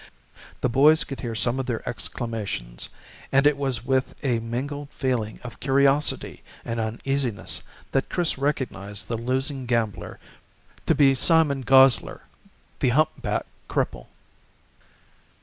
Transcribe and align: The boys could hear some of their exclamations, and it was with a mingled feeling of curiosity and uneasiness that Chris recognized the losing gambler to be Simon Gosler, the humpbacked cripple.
The 0.61 0.67
boys 0.67 1.03
could 1.03 1.19
hear 1.19 1.35
some 1.35 1.59
of 1.59 1.67
their 1.67 1.87
exclamations, 1.87 2.89
and 3.31 3.45
it 3.45 3.55
was 3.55 3.85
with 3.85 4.15
a 4.23 4.39
mingled 4.39 4.89
feeling 4.89 5.39
of 5.43 5.59
curiosity 5.59 6.41
and 6.65 6.79
uneasiness 6.79 7.61
that 7.91 8.09
Chris 8.09 8.35
recognized 8.35 9.09
the 9.09 9.15
losing 9.15 9.67
gambler 9.67 10.17
to 10.87 10.95
be 10.95 11.13
Simon 11.13 11.61
Gosler, 11.61 12.21
the 12.79 12.89
humpbacked 12.89 13.45
cripple. 13.69 14.07